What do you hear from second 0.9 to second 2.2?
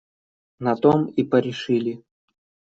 и порешили.